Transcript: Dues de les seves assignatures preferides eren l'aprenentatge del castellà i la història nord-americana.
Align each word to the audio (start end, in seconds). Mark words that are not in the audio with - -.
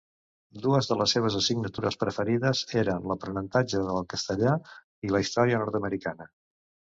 Dues 0.61 0.87
de 0.91 0.95
les 1.01 1.11
seves 1.15 1.35
assignatures 1.39 1.97
preferides 2.03 2.61
eren 2.81 3.05
l'aprenentatge 3.11 3.83
del 3.91 4.01
castellà 4.13 4.53
i 5.09 5.15
la 5.17 5.21
història 5.27 5.63
nord-americana. 5.65 6.29